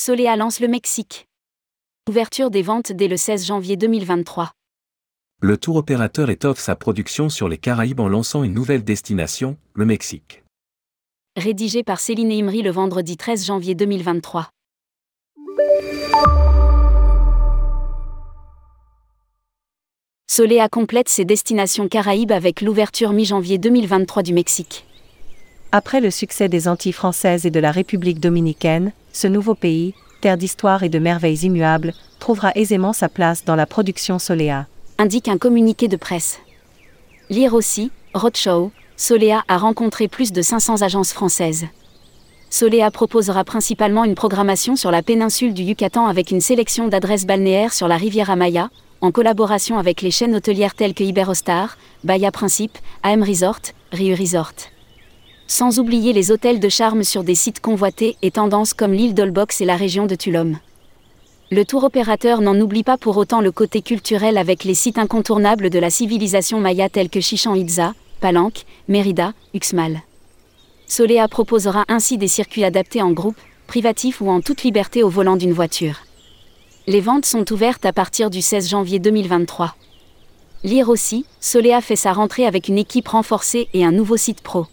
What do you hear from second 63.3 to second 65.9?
le côté culturel avec les sites incontournables de la